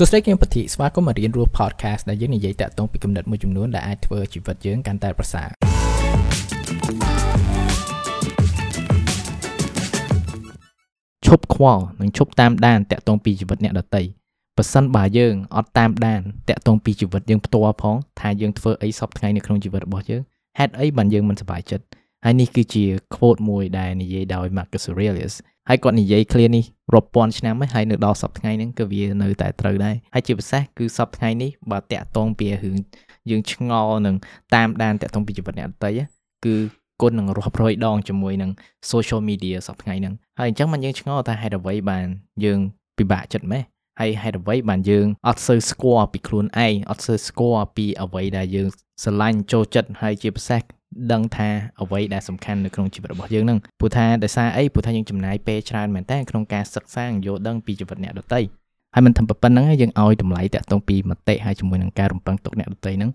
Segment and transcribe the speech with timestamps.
[0.00, 5.48] សួស្តីគឹមពធីស្វាគមន៍មករៀនរស់ podcast ដែលយើងនិយាយតាក់ទងពីគំនិតមួយចំនួនដែលអាចធ្វើជីវិតយើងកាន់តែប្រសើរ
[11.26, 14.02] ឈប់ខ្វល់និងឈប់តាមដានតាក់ទងពីជីវិតអ្នកដទៃ
[14.56, 20.22] បើសិនបើយើងអត់តាមដានតាក់ទងពីជីវិតយើងផ្ទាល់ផងថាយើងធ្វើអីសពថ្ងៃនៅក្នុងជីវិតរបស់យើង
[20.58, 21.84] ហេតុអីបានយើងមិនសប្បាយចិត្ត
[22.24, 22.84] ហើយនេះគឺជា
[23.14, 25.34] quote មួយដែលនិយាយដោយ Marcus Aurelius
[25.68, 26.64] ហើយគាត់និយាយ clear នេះ
[26.94, 32.76] រាប់ពាន់ឆ្នាំហើយនៅដល់សប្តាហ៍ថ្ងៃហ្នឹងក៏វានៅតែត្រូវដែរហើយជាពិសេសគឺសប្តាហ៍ថ្ងៃនេះបើតាក់ទងពីរឿង
[33.30, 34.16] យើងឆ្ងល់នឹង
[34.54, 35.90] តាមដានតាក់ទងពីជីវិតអ្នកដទៃ
[36.44, 36.56] គឺ
[37.00, 38.50] គុណនឹងរាប់រយដងជាមួយនឹង
[38.90, 42.06] social media សប្តាហ៍ថ្ងៃហ្នឹងហើយអញ្ចឹងមិនយើងឆ្ងល់ថាហេតុអ្វីបាន
[42.44, 42.58] យើង
[42.98, 43.62] ពិបាកចិត្តម៉េះ
[44.00, 48.68] ហើយហេតុអ្វីបានយើងអត់សូវស្គាល់ពីខ្លួនឯងអត់សូវស្គាល់ពីអ្វីដែលយើង
[49.02, 50.62] ស្រឡាញ់ចូលចិត្តហើយជាពិសេស
[51.12, 51.48] ដឹងថា
[51.82, 58.40] អ្វីដែលសំខាន់នៅក្នុងជីវិតរបស់យើងនឹងព្រោះថាដោយសារអីព្រោះថាយើងចំណាយពេលច្រើនមែនតើក្នុងការសិក្សាយល់ដឹងពីជីវិតអ្នកដទៃ
[58.94, 63.10] ហើយមិនធំប៉ុណ្្នឹងយើងឲ្យតម្លៃតាក់ទងពីមតិហើយជាមួយនឹងការរំពឹងទុកអ្នកដទៃហ្នឹង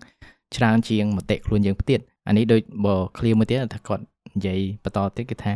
[0.56, 4.02] ច្រើនជាងមតិខ្លួនយើងផ្ទាតអានេះដូចបើ clear មួយទៀតថាគាត់
[4.36, 5.52] និយាយបន្តទៀតគឺថា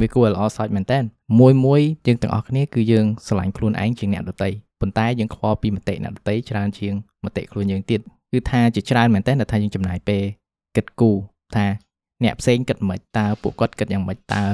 [0.00, 0.98] វាគួរល្អសោចមែនតើ
[1.40, 4.48] មួយមួយយើងទាំងអស់គ្នាគឺយើងស្រឡាញ់ខ្លួនឯងជាងអ្នកដទៃ
[4.80, 8.00] ប៉ុន្តែយើងខ្វល់ពីមតិអ្នកដទៃច្រើនជាងមតិខ្លួនយើងទៀត
[8.32, 10.22] គឺថាជាច្រើនមែនតើថាយើងចំណាយពេល
[10.76, 11.16] គិតគូរ
[11.56, 11.66] ថា
[12.24, 14.44] អ្នកផ្សេងគិតមិនតើពួកគាត់គិតយ៉ាងម៉េចតើ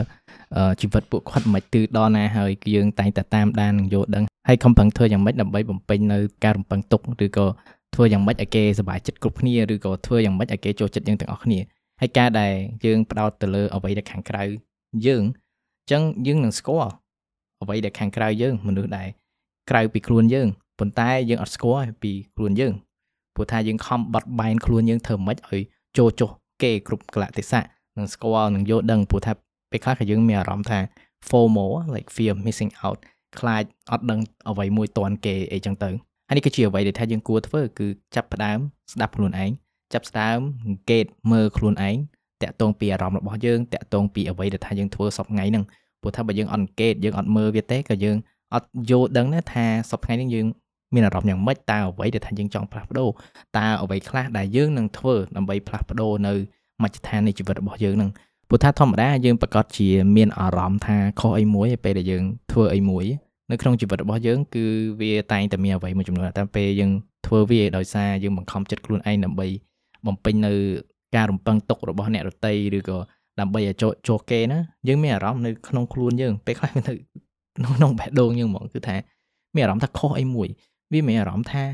[0.81, 7.47] ជីវិតពួកគាត់មិនទឺដល់ណាហើយយើងតែងតែតាមដាននិងយល់ដឹងហើយខំប្រឹងធ្វើយ៉ាងម៉េចដើម្បីបំពេញនៅការរំពឹងទុកឬក៏
[7.95, 11.59] ធ្វើយ៉ាងម៉េចឲ្យគេសប្បាយចិត្តគ្រប់គ្នាឬក៏ធ្វើយ៉ាងម៉េចឲ្យគេចូលចិត្តយើងទាំងអស់គ្នា
[12.01, 12.53] ហើយការដែល
[12.85, 14.45] យើងផ្ដោតទៅលើអ្វីដែលខាងក្រៅ
[15.07, 16.93] យើងអញ្ចឹងយើងនឹងស្គាល់
[17.63, 19.09] អ្វីដែលខាងក្រៅយើងមនុស្សដែល
[19.71, 22.75] ក្រៅពីខ្លួនយើងប៉ុន្តែយើងអត់ស្គាល់ពីខ្លួនយើង
[23.35, 25.63] ព្រោះថាយើងខំបត់បែនខ្លួនយើងធ្វើម៉េចឲ្យ
[25.99, 26.31] ចូលចុះ
[26.63, 27.63] គេគ្រប់កលៈទេសៈ
[27.97, 29.33] នឹងស្គាល់នឹងយល់ដឹងព្រោះថា
[29.71, 30.79] ពេលខ្លះក៏យើងមានអារម្មណ៍ថា
[31.29, 32.99] FOMO like fear missing out
[33.39, 35.91] ខ្លាចអត់ដឹងអ្វីមួយតន់គេអីចឹងទៅ
[36.29, 38.59] ហើយនេះគឺជាអ្វីដែលថាយើងគួរធ្វើគឺចាប់ផ្ដើម
[38.93, 39.51] ស្ដាប់ខ្លួនឯង
[39.93, 41.97] ចាប់ផ្ដើមសង្កេតមើលខ្លួនឯង
[42.43, 45.65] តាក់ទងពីអារម្មណ៍របស់យើងតាក់ទងពីអ្វីដែលថាយើងធ្វើសប្តាហ៍ថ្ងៃហ្នឹង
[46.03, 48.17] ព្រោះថាបើយើងអត់សង្កេតយើងអត់មើលវាទេក៏យើង
[48.55, 50.47] អត់យល់ដឹងណាថាសប្តាហ៍ថ្ងៃនេះយើង
[50.95, 53.09] មានអារម្មណ៍យ៉ាងម៉េចតើអ្វីដែលថាយើងចង់ផ្លាស់ប្ដូរ
[53.59, 56.35] តើអ្វីខ្លះដែលយើងនឹងធ្វើដើម្បីផ្លាស់ប្ដូរនៅ
[56.83, 58.11] មជ្ឈដ្ឋាននៃជីវិតរបស់យើងនឹង
[58.49, 63.05] ព្រោះថាធម្មតាយើងប្រកាសជាមានអារម្មណ៍ថាខុសអីមួយពេលដែលយើងធ្វើអីមួយ
[63.51, 64.65] នៅក្នុងជីវិតរបស់យើងគឺ
[65.01, 66.91] វាតែងតែមានអ្វីមួយចំនួនតែពេលយើង
[67.27, 69.47] ធ្វើវាដោយសារយើងបង្ខំចិត្តខ្លួនឯងដើម្បី
[70.07, 70.53] បំពេញនៅ
[71.17, 72.99] ការរំពឹងទុករបស់អ្នករតីឬក៏
[73.41, 76.95] ដើម្បីឲ្យចូលចូលគេណាយើងមានអារម្មណ៍នៅក្នុងខ្លួនយើងពេលខ្លះវានៅ
[77.77, 78.97] ក្នុងបេះដូងយើងហ្មងគឺថា
[79.55, 80.49] មានអារម្មណ៍ថាខុសអីមួយ
[80.93, 81.65] វាមានអារម្មណ៍ថា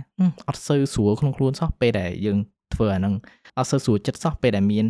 [0.48, 2.38] អត់សូវស្រួលក្នុងខ្លួនសោះពេលដែលយើង
[2.74, 3.14] ធ្វើអាហ្នឹង
[3.58, 4.86] អត់សូវស្រួលចិត្តសោះពេលដែលមាន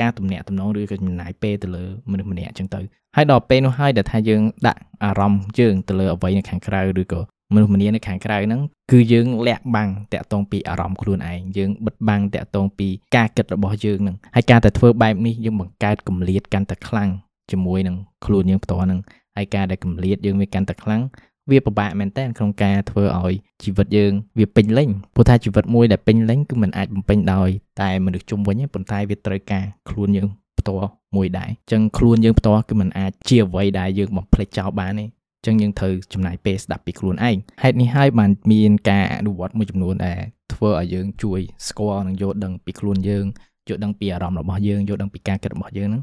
[0.00, 2.80] ការទំនាក់ទំនងឬក៏ចំណាយពេលទៅលើមនុស្សម្នាក់អញ្ចឹងទៅ
[3.16, 7.20] ហើយដល់ពេលនោះហើយដែលថាយើងដាក់អារម្មណ៍យើងទៅលើអ្វីនៅខាងក្រៅឬក៏
[7.53, 8.61] មនុស្សម្នានៅខាងក្រៅហ្នឹង
[8.91, 17.09] គឺយើងលាក់បាំងតាក់ទងពីអារម្មណ៍ខ្លួនឯងយើងបិទបាំងតាក់ទងពីការគិតរបស់យើងហ្នឹងហើយការតែធ្វើបែបនេះយើងបង្កើតគម្លាតកាន់តែខ្លាំង
[17.51, 18.99] ជាមួយនឹងខ្លួនយើងផ្ទាល់ហ្នឹង
[19.37, 21.01] ហើយការដែលគម្លាតយើងវាកាន់តែខ្លាំង
[21.49, 23.33] វាពិបាកមែនតើក្នុងការធ្វើឲ្យ
[23.63, 27.49] ជីវិតយើងវាពេញលេញព្រោះថាជីវិតមួយដែលពេញលេញគឺมันអាចបំពេញដោយ
[27.81, 30.27] តែមនុស្សជុំវិញប៉ុន្តែវាត្រូវការខ្លួនយើង
[30.59, 35.05] ផ្ទាល់មួយដែរអញ្ចឹងខ្លួនយើងផ្ទាល់គឺมันអាចជាអ្វីដែលយើងបំភ្លេចចោលបានទេ
[35.46, 40.20] ចឹងយើងត្រូវចំណាយពេលស្ដាប់ពីខ្លួនឯងហេតុនេះហើយបានមានការអនុវត្តមួយចំនួនដែល
[40.52, 43.26] ធ្វើឲ្យយើងជួយស្គាល់និងយល់ដឹងពីខ្លួនយើង
[43.68, 46.02] យល់ដឹងពីអារម្មណ៍របស់យើងយល់ដឹងពីការគិតរបស់យើងហ្នឹង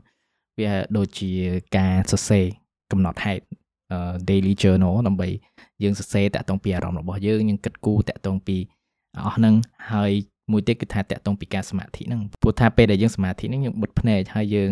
[0.60, 1.32] វាដូចជា
[1.78, 2.46] ការសរសេរ
[2.92, 3.44] កំណត់ហេតុ
[4.30, 5.30] daily journal ដើម្បី
[5.84, 8.58] យើងសរសេរតាក់ទងពីអារម្មណ៍របស់យើងយើងគិតគូរតាក់ទងពី
[9.26, 9.56] អស់ហ្នឹង
[9.92, 10.12] ហើយ
[10.52, 14.72] មួយទៀតគឺថាតាក់ទងពីការសមាធិហ្នឹងព្រោះថាពេលដែលយើងសមាធិហ្នឹងយើងបិទភ្នែកហើយយើង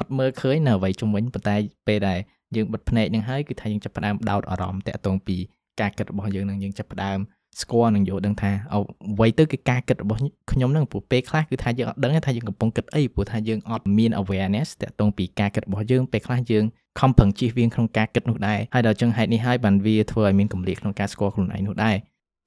[0.00, 1.56] អត់មើលឃើញនៅអ្វីជុំវិញប៉ុន្តែ
[1.86, 2.18] ពេលដែល
[2.56, 5.36] យើងបិទភ្នែកហ្នឹងហើយគឺថាយើងចាប់ផ្ដើមដោតអារម្មណ៍តាក់ទងពី
[5.80, 7.18] ការគិតរបស់យើងហ្នឹងយើងចាប់ផ្ដើម
[7.60, 10.18] ស្គាល់និងយល់ដឹងថាអ្វីទៅគឺការគិតរបស់
[10.52, 16.64] ខ្ញុំហ្នឹងព្រោះពេលខ្លះគឺថាយើងអត់ដឹងថាយើងកំពុងគិតអីព្រោះថាយើងអត់មាន awareness តាក់ទងពីការគិតរបស់យើងពេលខ្លះយើង
[17.00, 21.96] ខំប្រឹងជៀសវាងក្នុងការគិតនោះដែរហើយដល់ចឹងហេតុនេះហើយបានវាធ្វើឲ្យមានកម្រិតក្នុងការស្គាល់ខ្លួនឯងនោះដែរ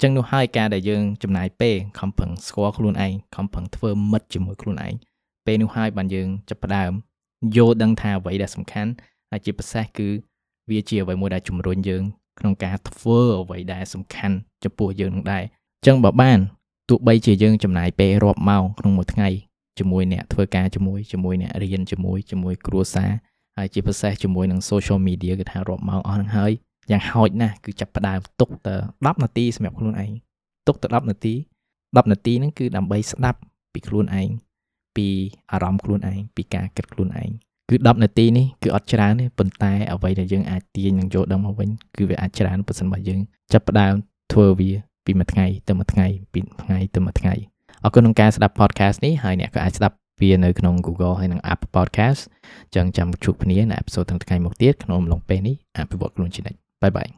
[0.01, 4.93] ចឹងនោះហើយការដែលយើងចំណាយពេលខំប្រឹងស្គាល់ខ្លួនឯងខំប្រឹងធ្វើមិត្តជាមួយខ្លួនឯង
[5.45, 6.91] ពេលនោះហើយបានយើងចាប់ផ្ដើម
[7.55, 8.91] យល់ដឹងថាអ្វីដែលសំខាន់
[9.31, 10.09] ហើយជាពិសេសគឺ
[10.69, 12.03] វាជាអ្វីមួយដែលជំរុញយើង
[12.39, 16.39] ក្នុងការធ្វើអ្វីដែលសំខាន់ចំពោះយើងនឹងដែរអញ្ចឹងបើបាន
[16.89, 19.29] ទោះបីជាយើងចំណាយពេលរាប់ម៉ោងក្នុងមួយថ្ងៃ
[19.79, 23.11] ជាមួយអ្នកធ្វើការជាមួយជាមួយអ្នករៀនជាមួយជាមួយគ្រួសារ
[23.57, 26.51] ហើយជាពិសេសជាមួយនឹង social media គឺថារាប់ម៉ោងអស់នឹងហើយ
[26.91, 30.11] យ៉ាងហោចណាស់គឺចាប់ផ្ដើមទុកទៅ10នាទីសម្រាប់ខ្លួនឯង
[30.67, 31.33] ទុកទៅ10នាទី
[31.73, 33.39] 10នាទីហ្នឹងគឺដើម្បីស្ដាប់
[33.73, 34.29] ពីខ្លួនឯង
[34.95, 35.07] ពី
[35.51, 37.29] អារម្មណ៍ខ្លួនឯងពីការគិតខ្លួនឯង
[37.69, 43.19] គឺ10នាទីនេះគឺអត់ច្រើនទេប៉ុន្តែអ្វីដែលយើងអាចទាញនិងយកដឹងមកវិញគឺវាអាចច្រើនប្រសិនបើយើង
[43.53, 43.93] ចាប់ផ្ដើម
[44.33, 44.71] ធ្វើវា
[45.05, 47.33] ពីមួយថ្ងៃទៅមួយថ្ងៃពីថ្ងៃទៅមួយថ្ងៃ
[47.83, 52.21] អរគុណក្នុងការស្ដាប់ podcast នេះហើយអ្នកក៏អាចស្ដាប់វានៅក្នុង Google ហើយនិង Apple Podcast
[52.75, 57.09] ចឹងចាំជួបគ្នានៅអេពីសូតថ្ងៃមុខទៀតក្នុងអំឡុងពេលនេះអភិវឌ្ឍខ្លួនជានិច្ចបាយបាយ